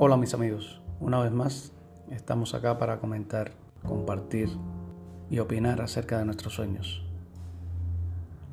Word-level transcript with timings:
Hola 0.00 0.16
mis 0.16 0.32
amigos, 0.32 0.80
una 1.00 1.18
vez 1.18 1.32
más 1.32 1.72
estamos 2.12 2.54
acá 2.54 2.78
para 2.78 3.00
comentar, 3.00 3.50
compartir 3.84 4.48
y 5.28 5.40
opinar 5.40 5.80
acerca 5.80 6.20
de 6.20 6.24
nuestros 6.24 6.54
sueños. 6.54 7.02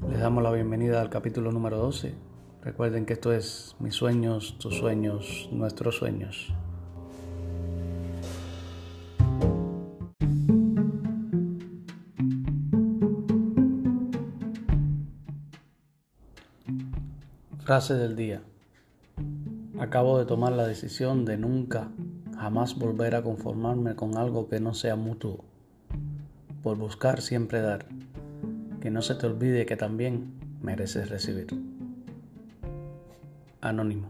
Les 0.09 0.19
damos 0.19 0.41
la 0.41 0.49
bienvenida 0.49 1.01
al 1.01 1.11
capítulo 1.11 1.51
número 1.51 1.77
12. 1.77 2.15
Recuerden 2.63 3.05
que 3.05 3.13
esto 3.13 3.31
es 3.31 3.75
mis 3.77 3.93
sueños, 3.93 4.57
tus 4.57 4.75
sueños, 4.75 5.47
nuestros 5.51 5.97
sueños. 5.97 6.51
Frase 17.59 17.93
del 17.93 18.15
día. 18.15 18.41
Acabo 19.77 20.17
de 20.17 20.25
tomar 20.25 20.53
la 20.53 20.65
decisión 20.65 21.25
de 21.25 21.37
nunca, 21.37 21.89
jamás 22.37 22.79
volver 22.79 23.13
a 23.13 23.23
conformarme 23.23 23.93
con 23.95 24.17
algo 24.17 24.47
que 24.47 24.61
no 24.61 24.73
sea 24.73 24.95
mutuo. 24.95 25.43
Por 26.63 26.77
buscar 26.77 27.21
siempre 27.21 27.59
dar. 27.59 27.85
Que 28.79 28.89
no 28.89 29.01
se 29.01 29.15
te 29.15 29.25
olvide 29.25 29.65
que 29.65 29.75
también 29.75 30.33
mereces 30.61 31.09
recibir. 31.09 31.47
Anónimo. 33.59 34.07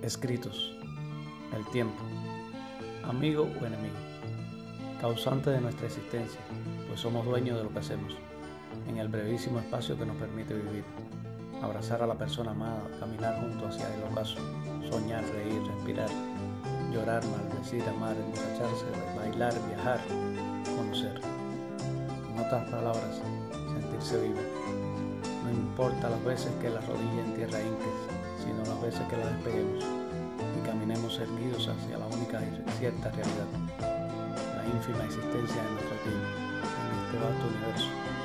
Escritos. 0.00 0.74
El 1.54 1.70
tiempo. 1.70 2.02
Amigo 3.02 3.42
o 3.60 3.66
enemigo. 3.66 3.96
Causante 5.02 5.50
de 5.50 5.60
nuestra 5.60 5.86
existencia, 5.86 6.40
pues 6.88 7.00
somos 7.00 7.26
dueños 7.26 7.58
de 7.58 7.64
lo 7.64 7.70
que 7.70 7.80
hacemos 7.80 8.16
en 8.88 8.98
el 8.98 9.08
brevísimo 9.08 9.58
espacio 9.58 9.98
que 9.98 10.06
nos 10.06 10.16
permite 10.16 10.54
vivir. 10.54 10.84
Abrazar 11.62 12.02
a 12.02 12.06
la 12.06 12.14
persona 12.14 12.50
amada, 12.50 12.82
caminar 13.00 13.40
junto 13.40 13.68
hacia 13.68 13.86
el 13.94 14.02
ocaso, 14.12 14.36
soñar, 14.90 15.24
reír, 15.24 15.62
respirar, 15.66 16.10
llorar, 16.92 17.22
maldecir, 17.26 17.82
amar, 17.88 18.16
emborracharse, 18.16 18.84
bailar, 19.16 19.54
viajar, 19.68 20.00
conocer. 20.76 21.20
En 22.32 22.40
otras 22.40 22.68
palabras, 22.70 23.22
sentirse 23.72 24.20
vivo. 24.20 24.40
No 25.44 25.50
importa 25.50 26.10
las 26.10 26.24
veces 26.24 26.52
que 26.60 26.70
la 26.70 26.80
rodilla 26.80 27.24
en 27.24 27.34
tierra 27.34 27.60
hinques, 27.60 27.98
sino 28.44 28.58
las 28.58 28.82
veces 28.82 29.02
que 29.08 29.16
la 29.16 29.26
despeguemos 29.26 29.84
y 29.84 30.66
caminemos 30.66 31.18
erguidos 31.18 31.68
hacia 31.68 31.98
la 31.98 32.06
única 32.06 32.40
y 32.42 32.78
cierta 32.78 33.10
realidad, 33.10 33.48
la 33.80 34.64
ínfima 34.66 35.04
existencia 35.04 35.62
de 35.62 35.70
nuestro 35.70 35.96
tiempo, 36.02 36.28
en 36.80 37.06
este 37.06 37.18
vasto 37.18 37.46
universo 37.46 38.23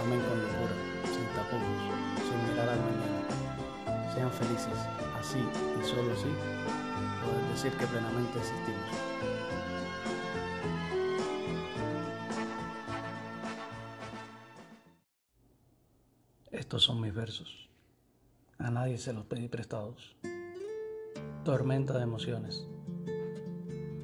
Amen 0.00 0.20
con 0.20 0.40
locura, 0.42 0.74
sin 1.04 1.26
tapujos, 1.34 1.80
sin 2.28 2.50
mirar 2.50 2.68
al 2.68 2.80
mañana. 2.80 4.12
Sean 4.14 4.30
felices, 4.30 4.78
así 5.18 5.38
y 5.38 5.84
solo 5.84 6.12
así, 6.12 6.28
poder 7.24 7.44
decir 7.52 7.72
que 7.72 7.86
plenamente 7.86 8.38
existimos. 8.38 9.16
Estos 16.50 16.84
son 16.84 17.00
mis 17.00 17.14
versos. 17.14 17.68
A 18.58 18.70
nadie 18.70 18.98
se 18.98 19.12
los 19.12 19.24
pedí 19.24 19.48
prestados. 19.48 20.16
Tormenta 21.44 21.96
de 21.96 22.02
emociones. 22.02 22.66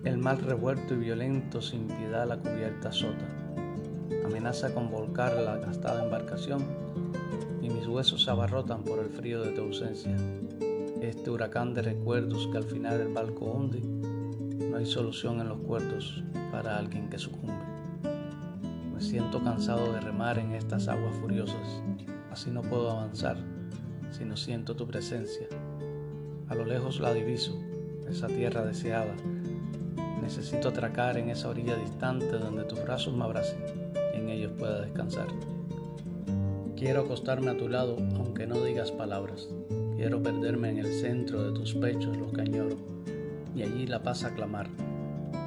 El 0.05 0.19
mal 0.19 0.39
revuelto 0.39 0.95
y 0.95 0.99
violento 0.99 1.61
sin 1.61 1.87
piedad 1.87 2.27
la 2.27 2.39
cubierta 2.39 2.93
sota 2.93 3.43
amenaza 4.25 4.75
con 4.75 4.91
volcar 4.91 5.35
la 5.35 5.57
gastada 5.57 6.05
embarcación 6.05 6.65
y 7.61 7.69
mis 7.71 7.87
huesos 7.87 8.25
se 8.25 8.31
abarrotan 8.31 8.83
por 8.83 8.99
el 8.99 9.09
frío 9.09 9.43
de 9.43 9.51
tu 9.53 9.63
ausencia. 9.63 10.17
Este 11.01 11.31
huracán 11.31 11.75
de 11.75 11.83
recuerdos 11.83 12.49
que 12.49 12.59
al 12.59 12.65
final 12.65 13.01
el 13.01 13.13
barco 13.13 13.45
hunde, 13.47 13.81
no 14.69 14.77
hay 14.77 14.87
solución 14.87 15.41
en 15.41 15.49
los 15.49 15.59
cuerdos 15.59 16.23
para 16.51 16.77
alguien 16.77 17.09
que 17.09 17.19
sucumbe. 17.19 17.55
Me 18.93 19.01
siento 19.01 19.43
cansado 19.43 19.93
de 19.93 20.01
remar 20.01 20.39
en 20.39 20.53
estas 20.53 20.89
aguas 20.89 21.15
furiosas, 21.17 21.83
así 22.31 22.51
no 22.51 22.63
puedo 22.63 22.91
avanzar 22.91 23.37
si 24.11 24.25
no 24.25 24.37
siento 24.37 24.77
tu 24.77 24.87
presencia. 24.87 25.47
A 26.49 26.55
lo 26.55 26.65
lejos 26.65 27.01
la 27.01 27.13
diviso, 27.13 27.59
esa 28.09 28.27
tierra 28.27 28.65
deseada. 28.65 29.15
Necesito 30.21 30.69
atracar 30.69 31.17
en 31.17 31.31
esa 31.31 31.49
orilla 31.49 31.77
distante 31.77 32.39
donde 32.39 32.65
tus 32.65 32.83
brazos 32.83 33.15
me 33.15 33.25
abracen 33.25 33.93
en 34.13 34.29
ellos 34.29 34.53
pueda 34.59 34.81
descansar. 34.83 35.27
Quiero 36.77 37.03
acostarme 37.03 37.51
a 37.51 37.57
tu 37.57 37.69
lado 37.69 37.97
aunque 38.17 38.47
no 38.47 38.63
digas 38.63 38.91
palabras. 38.91 39.49
Quiero 39.97 40.23
perderme 40.23 40.71
en 40.71 40.79
el 40.79 40.93
centro 40.93 41.45
de 41.45 41.53
tus 41.53 41.75
pechos 41.75 42.17
los 42.17 42.33
cañoros 42.33 42.79
y 43.55 43.63
allí 43.63 43.87
la 43.87 44.03
paz 44.03 44.25
a 44.25 44.35
clamar. 44.35 44.69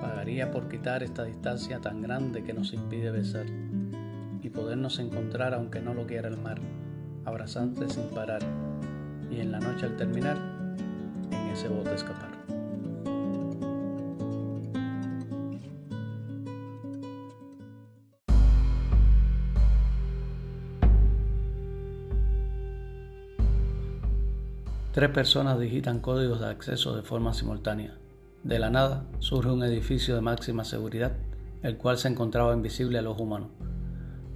Pagaría 0.01 0.51
por 0.51 0.69
quitar 0.69 1.03
esta 1.03 1.23
distancia 1.23 1.81
tan 1.81 2.01
grande 2.01 2.43
que 2.43 2.53
nos 2.53 2.73
impide 2.73 3.11
besar 3.11 3.45
y 4.41 4.49
podernos 4.49 4.99
encontrar 4.99 5.53
aunque 5.53 5.81
no 5.81 5.93
lo 5.93 6.05
quiera 6.05 6.29
el 6.29 6.37
mar, 6.37 6.59
abrazantes 7.25 7.93
sin 7.93 8.03
parar 8.09 8.41
y 9.31 9.39
en 9.39 9.51
la 9.51 9.59
noche 9.59 9.87
al 9.87 9.97
terminar 9.97 10.37
en 11.31 11.51
ese 11.51 11.67
bote 11.67 11.95
escapar. 11.95 12.44
Tres 24.95 25.09
personas 25.09 25.59
digitan 25.59 25.99
códigos 25.99 26.39
de 26.39 26.47
acceso 26.47 26.95
de 26.95 27.01
forma 27.01 27.33
simultánea. 27.33 27.97
De 28.43 28.59
la 28.59 28.69
nada 28.69 29.03
surge 29.19 29.49
un 29.49 29.61
edificio 29.61 30.15
de 30.15 30.21
máxima 30.21 30.63
seguridad, 30.63 31.11
el 31.63 31.75
cual 31.75 31.97
se 31.97 32.07
encontraba 32.07 32.53
invisible 32.53 32.97
a 32.97 33.01
los 33.01 33.19
humanos. 33.19 33.49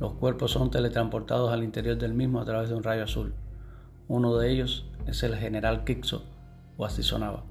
Los 0.01 0.15
cuerpos 0.15 0.51
son 0.51 0.69
teletransportados 0.69 1.53
al 1.53 1.63
interior 1.63 1.97
del 1.97 2.13
mismo 2.13 2.41
a 2.41 2.43
través 2.43 2.67
de 2.67 2.75
un 2.75 2.83
rayo 2.83 3.05
azul. 3.05 3.35
Uno 4.09 4.35
de 4.35 4.51
ellos 4.51 4.85
es 5.07 5.23
el 5.23 5.37
general 5.37 5.85
Kixo, 5.85 6.25
o 6.75 6.85
así 6.85 7.03
sonaba, 7.03 7.45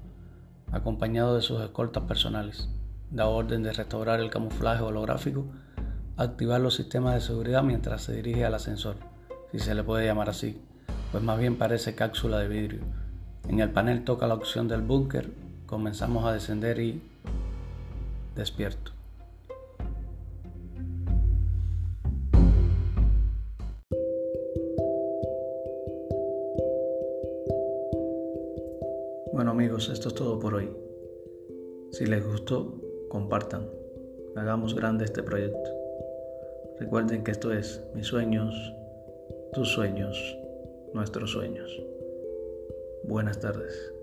acompañado 0.71 1.33
de 1.33 1.41
sus 1.41 1.59
escoltas 1.61 2.03
personales. 2.03 2.69
Da 3.09 3.25
orden 3.25 3.63
de 3.63 3.73
restaurar 3.73 4.19
el 4.19 4.29
camuflaje 4.29 4.83
holográfico, 4.83 5.47
activar 6.15 6.61
los 6.61 6.75
sistemas 6.75 7.15
de 7.15 7.21
seguridad 7.21 7.63
mientras 7.63 8.03
se 8.03 8.13
dirige 8.13 8.45
al 8.45 8.53
ascensor, 8.53 8.97
si 9.51 9.57
se 9.57 9.73
le 9.73 9.83
puede 9.83 10.05
llamar 10.05 10.29
así, 10.29 10.61
pues 11.11 11.23
más 11.23 11.39
bien 11.39 11.57
parece 11.57 11.95
cápsula 11.95 12.39
de 12.39 12.47
vidrio. 12.47 12.81
En 13.47 13.59
el 13.59 13.71
panel 13.71 14.03
toca 14.03 14.27
la 14.27 14.35
opción 14.35 14.67
del 14.67 14.81
búnker, 14.81 15.29
comenzamos 15.65 16.25
a 16.25 16.33
descender 16.33 16.79
y 16.79 17.01
despierto. 18.35 18.91
Bueno 29.33 29.51
amigos, 29.51 29.89
esto 29.89 30.09
es 30.09 30.15
todo 30.15 30.37
por 30.39 30.53
hoy. 30.53 30.69
Si 31.91 32.05
les 32.05 32.25
gustó, 32.25 32.75
compartan. 33.09 33.67
Hagamos 34.35 34.75
grande 34.75 35.05
este 35.05 35.23
proyecto. 35.23 35.71
Recuerden 36.79 37.23
que 37.23 37.31
esto 37.31 37.51
es 37.51 37.81
mis 37.95 38.05
sueños, 38.05 38.53
tus 39.53 39.69
sueños 39.69 40.38
nuestros 40.93 41.31
sueños. 41.31 41.81
Buenas 43.03 43.39
tardes. 43.39 43.93